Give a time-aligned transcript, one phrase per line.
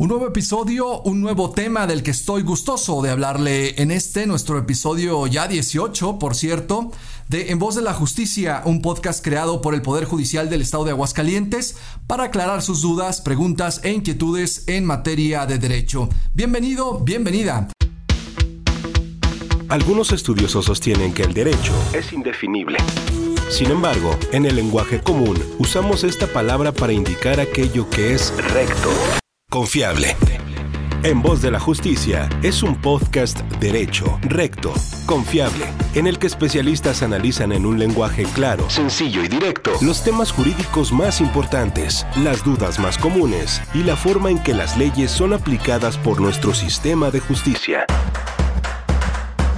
[0.00, 4.56] Un nuevo episodio, un nuevo tema del que estoy gustoso de hablarle en este, nuestro
[4.56, 6.92] episodio ya 18, por cierto,
[7.28, 10.84] de En Voz de la Justicia, un podcast creado por el Poder Judicial del Estado
[10.84, 11.76] de Aguascalientes
[12.06, 16.08] para aclarar sus dudas, preguntas e inquietudes en materia de derecho.
[16.32, 17.66] Bienvenido, bienvenida.
[19.68, 22.78] Algunos estudiosos sostienen que el derecho es indefinible.
[23.50, 28.90] Sin embargo, en el lenguaje común usamos esta palabra para indicar aquello que es recto
[29.50, 30.14] Confiable.
[31.04, 34.74] En Voz de la Justicia es un podcast derecho, recto,
[35.06, 40.32] confiable, en el que especialistas analizan en un lenguaje claro, sencillo y directo los temas
[40.32, 45.32] jurídicos más importantes, las dudas más comunes y la forma en que las leyes son
[45.32, 47.86] aplicadas por nuestro sistema de justicia.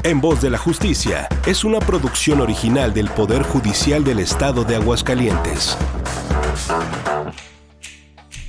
[0.04, 4.76] En Voz de la Justicia es una producción original del Poder Judicial del Estado de
[4.76, 5.76] Aguascalientes.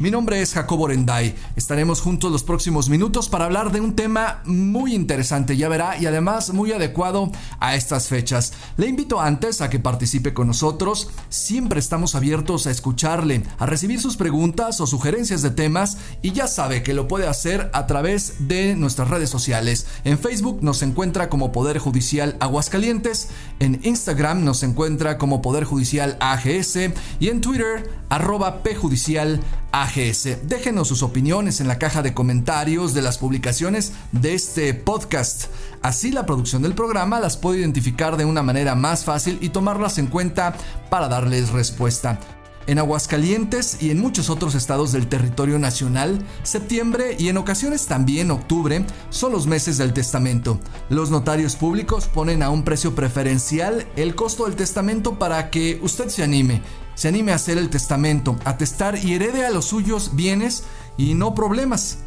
[0.01, 1.35] Mi nombre es Jacobo Orenday.
[1.55, 6.07] Estaremos juntos los próximos minutos para hablar de un tema muy interesante, ya verá, y
[6.07, 8.53] además muy adecuado a estas fechas.
[8.77, 11.11] Le invito antes a que participe con nosotros.
[11.29, 16.47] Siempre estamos abiertos a escucharle, a recibir sus preguntas o sugerencias de temas y ya
[16.47, 19.85] sabe que lo puede hacer a través de nuestras redes sociales.
[20.03, 26.17] En Facebook nos encuentra como Poder Judicial Aguascalientes, en Instagram nos encuentra como Poder Judicial
[26.19, 29.39] AGS y en Twitter arroba pjudicial
[29.71, 30.47] AGS.
[30.47, 35.45] Déjenos sus opiniones en la caja de comentarios de las publicaciones de este podcast.
[35.81, 39.97] Así la producción del programa las puede identificar de una manera más fácil y tomarlas
[39.97, 40.55] en cuenta
[40.89, 42.19] para darles respuesta.
[42.67, 48.29] En Aguascalientes y en muchos otros estados del territorio nacional, septiembre y en ocasiones también
[48.29, 50.59] octubre son los meses del testamento.
[50.89, 56.09] Los notarios públicos ponen a un precio preferencial el costo del testamento para que usted
[56.09, 56.61] se anime
[56.95, 60.63] se anime a hacer el testamento, a testar y herede a los suyos bienes
[60.97, 61.99] y no problemas.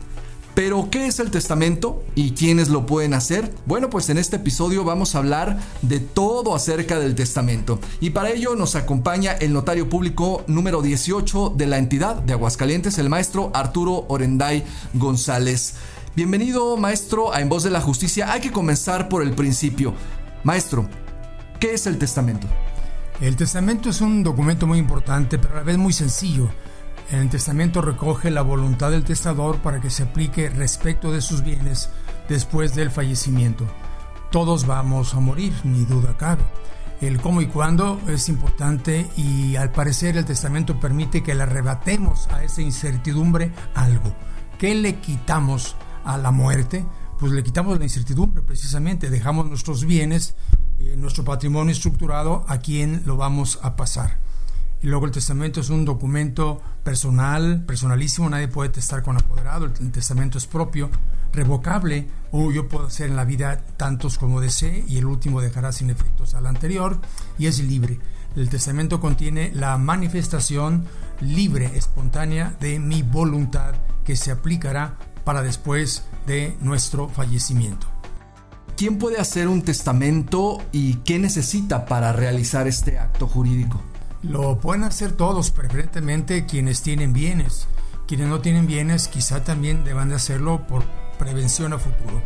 [0.55, 3.53] Pero, ¿qué es el testamento y quiénes lo pueden hacer?
[3.67, 7.81] Bueno, pues en este episodio vamos a hablar de todo acerca del testamento.
[8.01, 12.99] Y para ello nos acompaña el notario público número 18 de la entidad de Aguascalientes,
[12.99, 15.75] el maestro Arturo Orenday González.
[16.15, 18.31] Bienvenido, maestro, a En Voz de la Justicia.
[18.33, 19.93] Hay que comenzar por el principio.
[20.45, 20.89] Maestro,
[21.59, 22.47] ¿qué es el testamento?
[23.21, 26.49] El testamento es un documento muy importante, pero a la vez muy sencillo.
[27.11, 31.91] El testamento recoge la voluntad del testador para que se aplique respecto de sus bienes
[32.29, 33.67] después del fallecimiento.
[34.33, 36.43] Todos vamos a morir, ni duda cabe.
[37.01, 42.29] El cómo y cuándo es importante y al parecer el testamento permite que le arrebatemos
[42.29, 44.13] a esa incertidumbre algo.
[44.59, 46.85] ¿Qué le quitamos a la muerte?
[47.19, 50.35] Pues le quitamos la incertidumbre precisamente, dejamos nuestros bienes
[50.79, 54.19] eh, nuestro patrimonio estructurado a quién lo vamos a pasar.
[54.83, 59.91] Y luego el testamento es un documento personal, personalísimo, nadie puede testar con apoderado, el
[59.91, 60.91] testamento es propio,
[61.33, 65.73] revocable, o yo puedo hacer en la vida tantos como desee y el último dejará
[65.73, 67.01] sin efectos al anterior
[67.39, 67.99] y es libre.
[68.37, 70.85] El testamento contiene la manifestación
[71.21, 73.75] libre, espontánea de mi voluntad
[74.05, 77.94] que se aplicará para después de nuestro fallecimiento.
[78.77, 83.81] ¿Quién puede hacer un testamento y qué necesita para realizar este acto jurídico?
[84.23, 87.69] Lo pueden hacer todos, preferentemente quienes tienen bienes.
[88.09, 90.83] Quienes no tienen bienes quizá también deban de hacerlo por
[91.21, 92.21] prevención a futuro.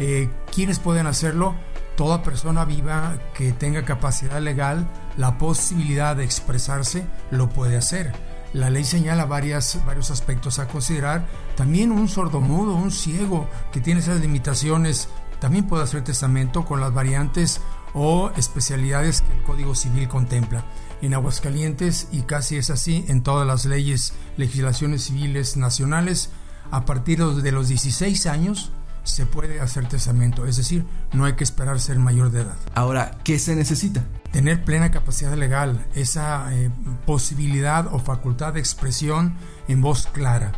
[0.00, 1.54] Eh, ¿Quiénes pueden hacerlo?
[1.96, 8.12] Toda persona viva que tenga capacidad legal, la posibilidad de expresarse, lo puede hacer.
[8.52, 11.26] La ley señala varias, varios aspectos a considerar.
[11.56, 15.08] También un sordomudo, un ciego que tiene esas limitaciones
[15.40, 17.60] también puede hacer testamento con las variantes
[17.94, 20.64] o especialidades que el Código Civil contempla.
[21.02, 26.30] En Aguascalientes, y casi es así en todas las leyes, legislaciones civiles nacionales,
[26.70, 28.72] a partir de los 16 años
[29.04, 32.56] se puede hacer testamento, es decir, no hay que esperar ser mayor de edad.
[32.74, 34.04] Ahora, ¿qué se necesita?
[34.32, 36.70] Tener plena capacidad legal, esa eh,
[37.06, 39.34] posibilidad o facultad de expresión
[39.68, 40.52] en voz clara.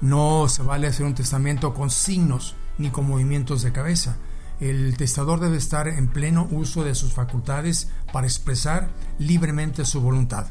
[0.00, 4.16] No se vale hacer un testamento con signos, ni con movimientos de cabeza.
[4.60, 10.46] El testador debe estar en pleno uso de sus facultades para expresar libremente su voluntad.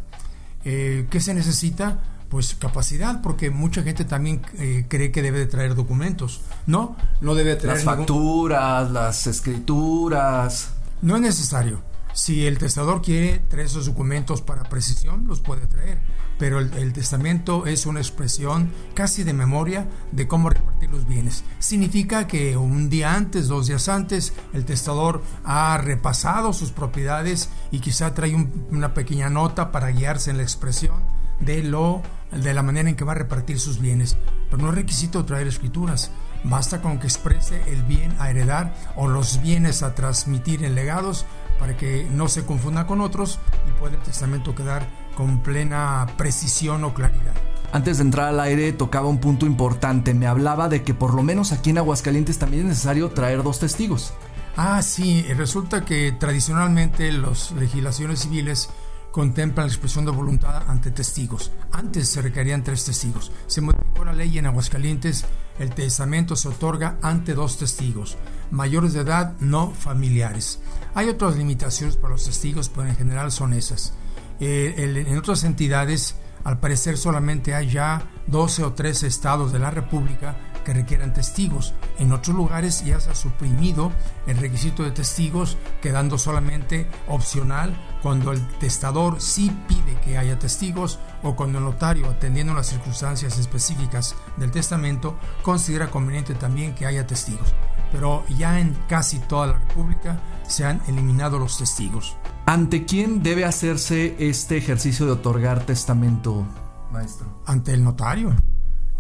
[0.65, 2.00] Eh, ¿Qué se necesita?
[2.29, 6.41] Pues capacidad, porque mucha gente también eh, cree que debe de traer documentos.
[6.65, 7.77] No, no debe traer.
[7.77, 10.71] Las facturas, las escrituras.
[11.01, 11.91] No es necesario.
[12.13, 16.00] Si el testador quiere traer esos documentos para precisión, los puede traer
[16.42, 21.44] pero el, testamento es una expresión casi de memoria de cómo repartir los bienes.
[21.60, 27.78] Significa que un día antes, dos días antes, el testador ha repasado sus propiedades y
[27.78, 28.36] quizá trae
[28.72, 30.96] una pequeña nota para guiarse en la expresión
[31.42, 34.18] de lo de la manera en que va a repartir sus bienes.
[34.50, 36.10] Pero no es requisito traer escrituras.
[36.44, 41.28] Basta con que exprese el bien a heredar o los bienes a transmitir en legados
[41.62, 43.38] para que no se confunda con otros
[43.69, 47.36] y pueda el testamento quedar con plena precisión o claridad.
[47.72, 51.22] Antes de entrar al aire tocaba un punto importante, me hablaba de que por lo
[51.22, 54.16] menos aquí en Aguascalientes también es necesario traer dos testigos.
[54.58, 58.69] Ah, sí, resulta que tradicionalmente las legislaciones civiles
[59.12, 61.52] contemplan la expresión de voluntad ante testigos.
[61.72, 63.31] Antes se requerían tres testigos.
[63.46, 65.25] Se modificó la ley en Aguascalientes,
[65.60, 68.18] el testamento se otorga ante dos testigos,
[68.51, 70.59] mayores de edad, no familiares.
[70.94, 73.94] Hay otras limitaciones para los testigos, pero en general son esas.
[74.39, 79.71] Eh, en otras entidades, al parecer solamente hay ya 12 o 13 estados de la
[79.71, 81.74] República que requieran testigos.
[82.00, 83.92] En otros lugares ya se ha suprimido
[84.27, 91.00] el requisito de testigos, quedando solamente opcional cuando el testador sí pide que haya testigos
[91.24, 97.06] o cuando el notario, atendiendo las circunstancias específicas del testamento, considera conveniente también que haya
[97.07, 97.54] testigos.
[97.92, 102.16] Pero ya en casi toda la República se han eliminado los testigos.
[102.46, 106.46] ¿Ante quién debe hacerse este ejercicio de otorgar testamento,
[106.92, 107.28] maestro?
[107.46, 108.36] Ante el notario.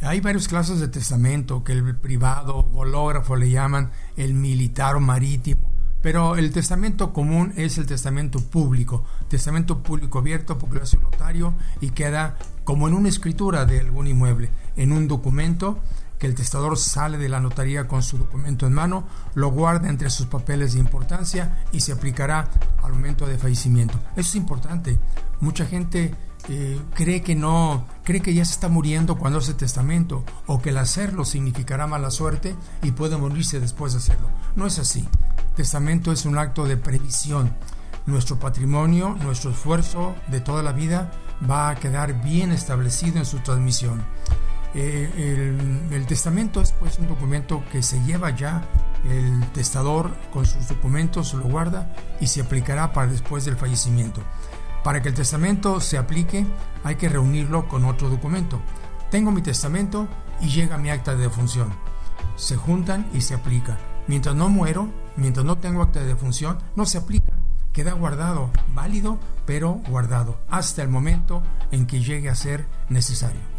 [0.01, 5.61] Hay varias clases de testamento, que el privado, hológrafo le llaman, el militar o marítimo,
[6.01, 11.03] pero el testamento común es el testamento público, testamento público abierto porque lo hace un
[11.03, 15.77] notario y queda como en una escritura de algún inmueble, en un documento
[16.21, 20.11] que el testador sale de la notaría con su documento en mano, lo guarda entre
[20.11, 22.47] sus papeles de importancia y se aplicará
[22.83, 23.99] al momento de fallecimiento.
[24.15, 24.99] Eso es importante.
[25.39, 26.13] Mucha gente
[26.47, 30.69] eh, cree que no, cree que ya se está muriendo cuando hace testamento o que
[30.69, 34.29] el hacerlo significará mala suerte y puede morirse después de hacerlo.
[34.55, 35.09] No es así.
[35.55, 37.51] Testamento es un acto de previsión.
[38.05, 41.09] Nuestro patrimonio, nuestro esfuerzo de toda la vida
[41.49, 44.03] va a quedar bien establecido en su transmisión.
[44.73, 48.63] Eh, el, el, testamento es pues un documento que se lleva ya
[49.09, 54.21] el testador con sus documentos, lo guarda y se aplicará para después del fallecimiento.
[54.83, 56.45] Para que el testamento se aplique
[56.83, 58.61] hay que reunirlo con otro documento.
[59.11, 60.07] Tengo mi testamento
[60.39, 61.71] y llega mi acta de defunción.
[62.35, 63.77] Se juntan y se aplica.
[64.07, 67.33] Mientras no muero, mientras no tengo acta de defunción, no se aplica.
[67.73, 73.50] Queda guardado, válido, pero guardado, hasta el momento en que llegue a ser necesario.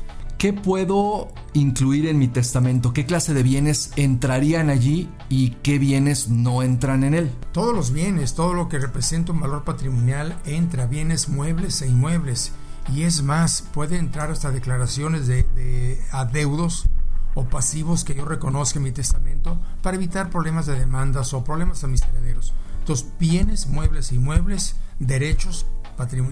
[0.42, 2.92] ¿Qué puedo incluir en mi testamento?
[2.92, 7.30] ¿Qué clase de bienes entrarían allí y qué bienes no entran en él?
[7.52, 12.50] Todos los bienes, todo lo que representa un valor patrimonial entra, bienes muebles e inmuebles.
[12.92, 16.88] Y es más, puede entrar hasta declaraciones de, adeudos
[17.34, 21.84] o pasivos que yo reconozca en mi testamento para evitar problemas de demandas o problemas
[21.84, 22.52] administrativos.
[22.80, 25.66] Entonces, bienes, muebles e inmuebles, derechos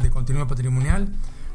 [0.00, 1.12] de contenido patrimonial,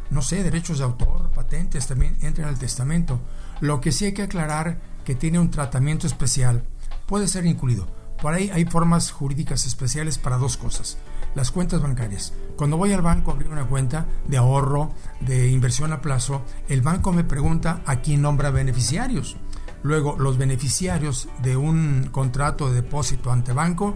[0.09, 3.19] no sé, derechos de autor, patentes también entran al testamento.
[3.59, 6.63] Lo que sí hay que aclarar que tiene un tratamiento especial
[7.05, 7.87] puede ser incluido.
[8.21, 10.97] Por ahí hay formas jurídicas especiales para dos cosas.
[11.35, 12.33] Las cuentas bancarias.
[12.55, 16.81] Cuando voy al banco a abrir una cuenta de ahorro, de inversión a plazo, el
[16.81, 19.35] banco me pregunta a quién nombra beneficiarios.
[19.83, 23.95] Luego, los beneficiarios de un contrato de depósito ante banco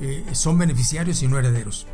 [0.00, 1.86] eh, son beneficiarios y no herederos.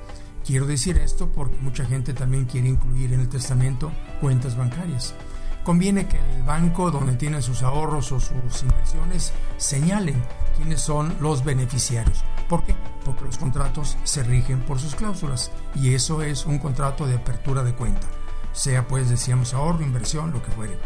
[0.51, 5.15] Quiero decir esto porque mucha gente también quiere incluir en el testamento cuentas bancarias.
[5.63, 10.21] Conviene que el banco donde tienen sus ahorros o sus inversiones señalen
[10.57, 12.25] quiénes son los beneficiarios.
[12.49, 12.75] ¿Por qué?
[13.05, 17.63] Porque los contratos se rigen por sus cláusulas y eso es un contrato de apertura
[17.63, 18.09] de cuenta.
[18.53, 20.77] Sea pues, decíamos, ahorro, inversión, lo que fuere.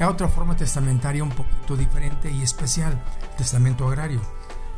[0.00, 3.00] Hay otra forma testamentaria un poquito diferente y especial,
[3.38, 4.20] testamento agrario.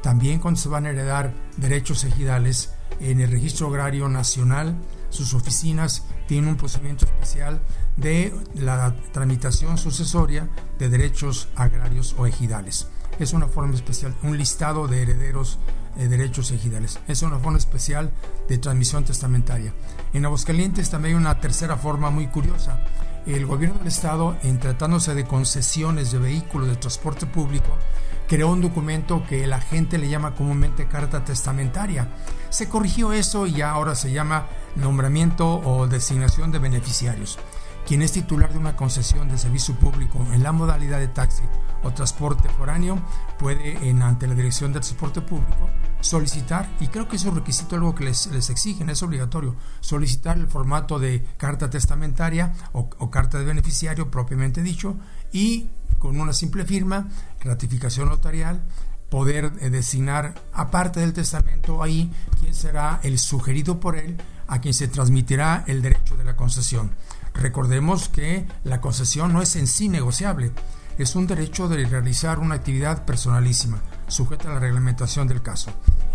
[0.02, 4.76] También cuando se van a heredar derechos ejidales, en el Registro Agrario Nacional,
[5.10, 7.60] sus oficinas tienen un procedimiento especial
[7.96, 10.48] de la tramitación sucesoria
[10.78, 12.88] de derechos agrarios o ejidales.
[13.18, 15.58] Es una forma especial, un listado de herederos
[15.96, 16.98] de derechos ejidales.
[17.06, 18.10] Es una forma especial
[18.48, 19.72] de transmisión testamentaria.
[20.12, 22.80] En Aguascalientes también hay una tercera forma muy curiosa.
[23.26, 27.78] El gobierno del estado, en tratándose de concesiones de vehículos de transporte público,
[28.28, 32.08] creó un documento que la gente le llama comúnmente carta testamentaria.
[32.50, 37.38] Se corrigió eso y ahora se llama nombramiento o designación de beneficiarios.
[37.86, 41.42] Quien es titular de una concesión de servicio público en la modalidad de taxi
[41.82, 42.98] o transporte foráneo
[43.38, 45.68] puede, en, ante la Dirección de Transporte Público,
[46.00, 50.38] solicitar, y creo que es un requisito algo que les, les exigen, es obligatorio, solicitar
[50.38, 54.96] el formato de carta testamentaria o carta de beneficiario propiamente dicho
[55.34, 55.66] y
[55.98, 57.08] con una simple firma,
[57.40, 58.62] ratificación notarial,
[59.10, 62.10] poder eh, designar, aparte del testamento, ahí
[62.40, 66.92] quién será el sugerido por él a quien se transmitirá el derecho de la concesión.
[67.34, 70.52] Recordemos que la concesión no es en sí negociable,
[70.98, 75.72] es un derecho de realizar una actividad personalísima, sujeta a la reglamentación del caso,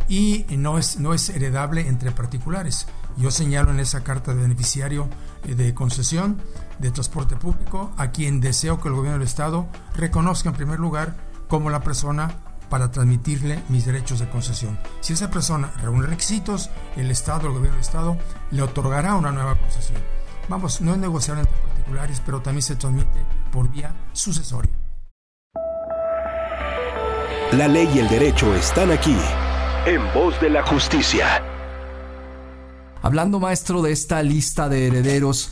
[0.08, 2.88] y no es, no es heredable entre particulares.
[3.18, 5.10] Yo señalo en esa carta de beneficiario
[5.44, 6.42] eh, de concesión
[6.80, 11.16] de transporte público a quien deseo que el gobierno del Estado reconozca en primer lugar
[11.48, 12.30] como la persona
[12.70, 14.80] para transmitirle mis derechos de concesión.
[15.02, 18.18] Si esa persona reúne requisitos, el Estado, el gobierno del Estado,
[18.52, 20.02] le otorgará una nueva concesión.
[20.48, 24.72] Vamos, no es negociable entre particulares, pero también se transmite por vía sucesoria.
[27.52, 29.18] La ley y el derecho están aquí,
[29.88, 31.44] en voz de la justicia.
[33.02, 35.52] Hablando, maestro, de esta lista de herederos,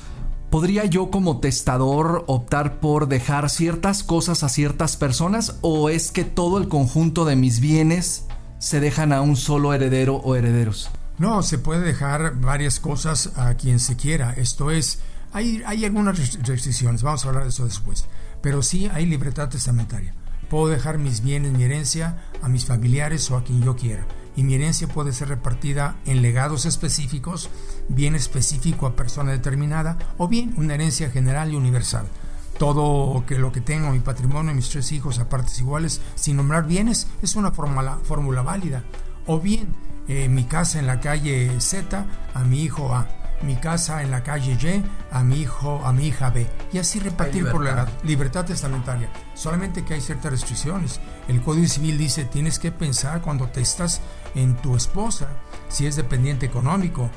[0.50, 6.26] ¿podría yo como testador optar por dejar ciertas cosas a ciertas personas o es que
[6.26, 8.26] todo el conjunto de mis bienes
[8.60, 10.90] se dejan a un solo heredero o herederos?
[11.20, 14.34] No, se puede dejar varias cosas a quien se quiera.
[14.34, 15.00] Esto es,
[15.32, 18.06] hay, hay algunas restricciones, vamos a hablar de eso después,
[18.42, 20.14] pero sí hay libertad testamentaria.
[20.50, 24.06] Puedo dejar mis bienes, mi herencia, a mis familiares o a quien yo quiera.
[24.38, 27.50] Y mi herencia puede ser repartida en legados específicos,
[27.90, 32.06] bien específico a persona determinada, o bien una herencia general y universal.
[32.58, 37.08] Todo lo que tengo, mi patrimonio, mis tres hijos a partes iguales, sin nombrar bienes,
[37.22, 38.84] es una fórmula, fórmula válida.
[39.26, 39.76] O bien
[40.08, 44.24] eh, mi casa en la calle Z a mi hijo A mi casa en la
[44.24, 46.48] calle Y a mi hijo, a mi hija B.
[46.74, 49.10] Y así repartir por la libertad testamentaria.
[49.34, 51.00] Solamente que hay ciertas restricciones.
[51.28, 54.02] El Código Civil dice tienes que pensar cuando te estás
[54.36, 55.28] en tu esposa,
[55.70, 57.10] si es dependiente económico,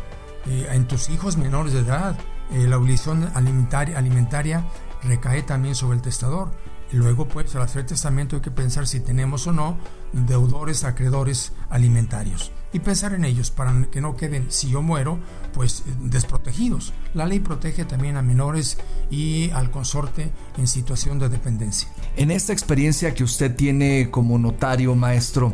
[0.47, 2.19] eh, en tus hijos menores de edad.
[2.53, 4.65] Eh, la obligación alimentaria, alimentaria
[5.03, 6.51] recae también sobre el testador.
[6.93, 9.79] Luego, pues, al hacer testamento hay que pensar si tenemos o no
[10.13, 15.19] deudores, acreedores alimentarios y pensar en ellos para que no queden, si yo muero,
[15.53, 16.93] pues desprotegidos.
[17.15, 18.79] La ley protege también a menores
[19.11, 21.89] y al consorte en situación de dependencia.
[22.17, 25.53] En esta experiencia que usted tiene como notario, maestro,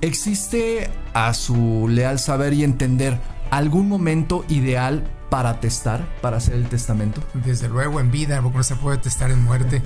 [0.00, 3.18] ¿existe a su leal saber y entender
[3.50, 7.22] algún momento ideal para testar, para hacer el testamento?
[7.32, 9.80] Desde luego en vida, porque no se puede testar en muerte.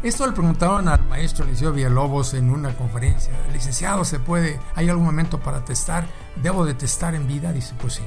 [0.00, 3.32] Esto le preguntaron al maestro Liceo Villalobos en una conferencia.
[3.52, 4.60] Licenciado, ¿se puede?
[4.76, 6.06] ¿Hay algún momento para testar?
[6.40, 7.52] ¿Debo de testar en vida?
[7.52, 8.04] Dice, pues sí,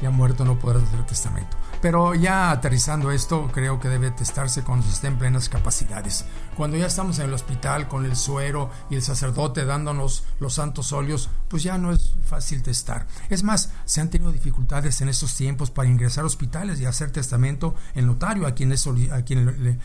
[0.00, 1.54] ya muerto no podrás hacer testamento.
[1.86, 6.24] Pero ya aterrizando esto, creo que debe testarse cuando se estén plenas capacidades.
[6.56, 10.92] Cuando ya estamos en el hospital con el suero y el sacerdote dándonos los santos
[10.92, 13.06] óleos, pues ya no es fácil testar.
[13.30, 17.12] Es más, se han tenido dificultades en estos tiempos para ingresar a hospitales y hacer
[17.12, 19.78] testamento el notario a quien, le, a quien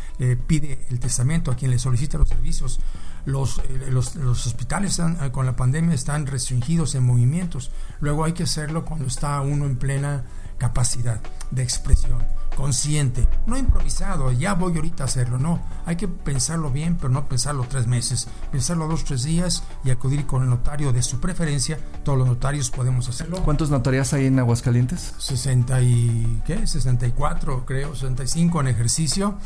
[0.47, 2.79] pide el testamento, a quien le solicita los servicios.
[3.25, 4.15] Los, eh, los,
[4.47, 7.69] hospitales eh, con la pandemia están restringidos en movimientos.
[7.99, 10.23] Luego hay que hacerlo cuando está uno en plena
[10.61, 12.23] capacidad de expresión,
[12.55, 17.27] consciente, no improvisado, ya voy ahorita a hacerlo, no, hay que pensarlo bien, pero no
[17.27, 21.79] pensarlo tres meses, pensarlo dos, tres días y acudir con el notario de su preferencia,
[22.03, 23.41] todos los notarios podemos hacerlo.
[23.43, 25.15] ¿Cuántos notarias hay en Aguascalientes?
[25.17, 26.67] 60 y, ¿qué?
[26.67, 29.39] 64 creo, 65 en ejercicio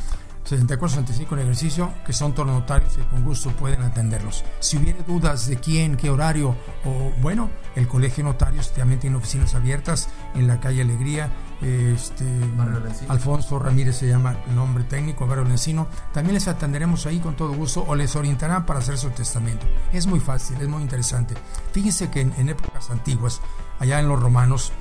[0.46, 4.44] 64-65 en ejercicio, que son todos los notarios y con gusto pueden atenderlos.
[4.60, 9.16] Si hubiera dudas de quién, qué horario, o bueno, el Colegio de Notarios también tiene
[9.18, 11.30] oficinas abiertas en la calle Alegría.
[11.62, 12.26] Este,
[13.08, 15.88] Alfonso Ramírez se llama el nombre técnico, Barrio Lencino.
[16.14, 19.66] También les atenderemos ahí con todo gusto o les orientarán para hacer su testamento.
[19.92, 21.34] Es muy fácil, es muy interesante.
[21.72, 23.42] Fíjense que en épocas antiguas,
[23.80, 24.72] allá en los romanos,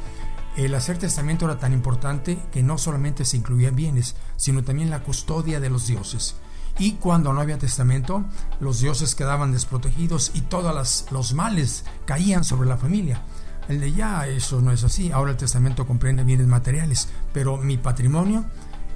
[0.56, 5.02] el hacer testamento era tan importante que no solamente se incluían bienes, sino también la
[5.02, 6.36] custodia de los dioses.
[6.78, 8.24] Y cuando no había testamento,
[8.60, 13.22] los dioses quedaban desprotegidos y todos los males caían sobre la familia.
[13.68, 15.10] El de ya eso no es así.
[15.10, 18.44] Ahora el testamento comprende bienes materiales, pero mi patrimonio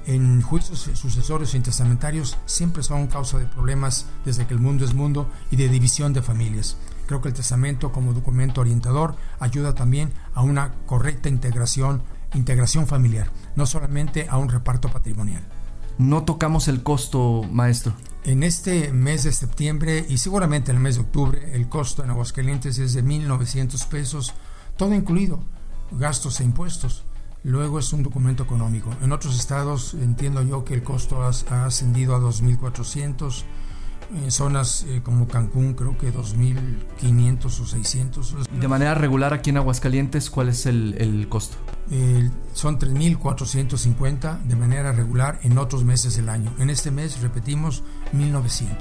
[0.07, 4.95] en juicios sucesorios e intestamentarios siempre son causa de problemas desde que el mundo es
[4.95, 6.77] mundo y de división de familias.
[7.09, 12.03] Creo que el testamento como documento orientador ayuda también a una correcta integración,
[12.35, 15.43] integración familiar, no solamente a un reparto patrimonial.
[15.97, 17.95] No tocamos el costo, maestro.
[18.25, 22.11] En este mes de septiembre y seguramente en el mes de octubre, el costo en
[22.11, 24.35] Aguascalientes es de 1.900 pesos,
[24.77, 25.41] todo incluido,
[25.93, 27.05] gastos e impuestos.
[27.43, 28.91] Luego es un documento económico.
[29.03, 33.45] En otros estados entiendo yo que el costo ha, ascendido a 2.400
[34.15, 38.37] en zonas eh, como Cancún creo que 2.500 o 600.
[38.59, 41.57] De manera regular aquí en Aguascalientes, ¿cuál es el, costo?
[42.53, 46.53] son 3.450 de manera regular en otros meses del año.
[46.59, 48.75] En este mes, repetimos, 1.900.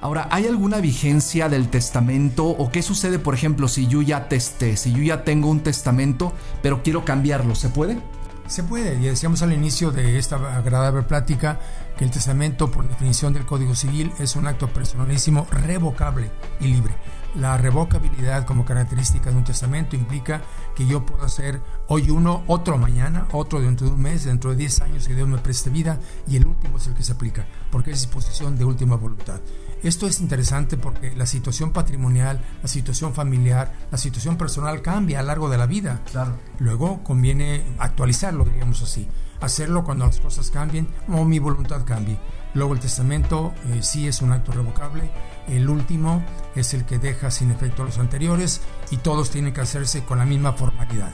[0.00, 4.76] Ahora, ¿hay alguna vigencia del testamento o qué sucede, por ejemplo, si yo ya testé,
[4.76, 8.00] si yo ya tengo un testamento, pero quiero cambiarlo, ¿se puede?
[8.46, 11.58] Se puede, y decíamos al inicio de esta agradable plática
[11.98, 16.94] que el testamento, por definición del Código Civil, es un acto personalísimo revocable y libre.
[17.34, 20.40] La revocabilidad como característica de un testamento implica
[20.76, 24.56] que yo puedo hacer hoy uno, otro mañana, otro dentro de un mes, dentro de
[24.56, 27.46] 10 años que Dios me preste vida y el último es el que se aplica,
[27.72, 29.40] porque es disposición de última voluntad.
[29.82, 35.22] Esto es interesante porque la situación patrimonial, la situación familiar, la situación personal cambia a
[35.22, 36.00] lo largo de la vida.
[36.10, 36.38] Claro.
[36.60, 39.08] Luego conviene actualizarlo, diríamos así.
[39.40, 42.18] Hacerlo cuando las cosas cambien o mi voluntad cambie.
[42.54, 45.10] Luego el testamento eh, sí es un acto revocable.
[45.46, 46.24] El último
[46.56, 50.26] es el que deja sin efecto los anteriores y todos tienen que hacerse con la
[50.26, 51.12] misma formalidad.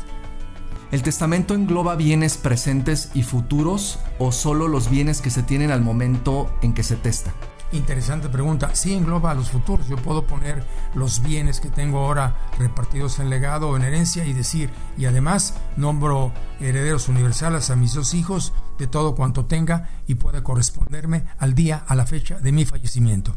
[0.90, 5.81] ¿El testamento engloba bienes presentes y futuros o solo los bienes que se tienen al
[5.81, 7.35] momento en que se testa?
[7.75, 8.73] Interesante pregunta.
[8.75, 9.88] Sí engloba a los futuros.
[9.88, 10.64] Yo puedo poner
[10.95, 15.54] los bienes que tengo ahora repartidos en legado o en herencia y decir, y además
[15.76, 21.57] nombro herederos universales a mis dos hijos de todo cuanto tenga y pueda corresponderme al
[21.57, 23.35] día, a la fecha de mi fallecimiento.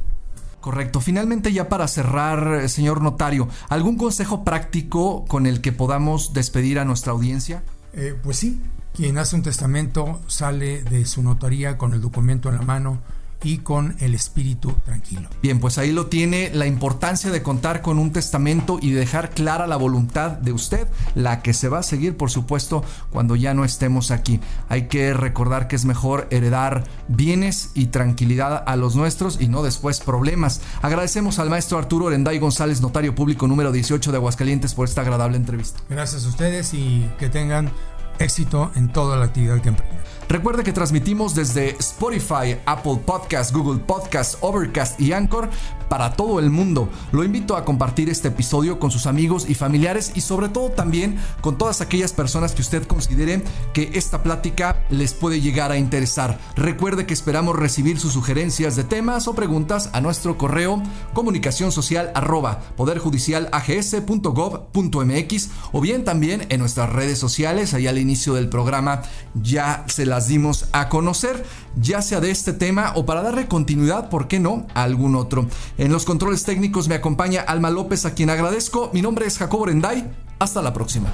[0.62, 1.02] Correcto.
[1.02, 6.86] Finalmente, ya para cerrar, señor notario, ¿algún consejo práctico con el que podamos despedir a
[6.86, 7.64] nuestra audiencia?
[7.94, 8.62] Eh, pues sí,
[8.94, 13.00] quien hace un testamento sale de su notaría con el documento en la mano
[13.44, 15.30] y con el espíritu tranquilo.
[15.42, 19.68] Bien, pues ahí lo tiene la importancia de contar con un testamento y dejar clara
[19.68, 23.66] la voluntad de usted, la que se va a seguir, por supuesto, cuando ya no
[23.66, 24.40] estemos aquí.
[24.70, 29.64] Hay que recordar que es mejor heredar bienes y tranquilidad a los nuestros y no
[29.64, 30.62] después problemas.
[30.82, 35.38] Agradecemos al maestro Arturo Orenday González, notario público número 18 de Aguascalientes, por esta agradable
[35.38, 35.80] entrevista.
[35.90, 37.72] Gracias a ustedes y que tengan
[38.20, 39.98] éxito en toda la actividad que emprenden.
[40.30, 45.50] Recuerde que transmitimos desde Spotify, Apple Podcast, Google Podcast, Overcast y Anchor
[45.88, 46.90] para todo el mundo.
[47.14, 51.18] Lo invito a compartir este episodio con sus amigos y familiares y sobre todo también
[51.40, 53.42] con todas aquellas personas que usted considere
[53.74, 56.38] que esta plática les puede llegar a interesar.
[56.56, 62.12] Recuerde que esperamos recibir sus sugerencias de temas o preguntas a nuestro correo comunicación social
[62.16, 67.74] arroba poderjudicialags.gov.mx o bien también en nuestras redes sociales.
[67.74, 72.52] Ahí al inicio del programa ya se las dimos a conocer, ya sea de este
[72.52, 75.46] tema o para darle continuidad, ¿por qué no?, a algún otro.
[75.78, 78.90] En los controles técnicos me acompaña Alma López, a quien agradezco.
[78.94, 80.10] Mi nombre es Jacobo Renday.
[80.40, 81.14] Hasta la próxima.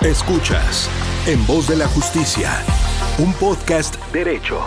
[0.00, 0.88] Escuchas
[1.26, 2.50] En Voz de la Justicia,
[3.18, 4.58] un podcast derecho.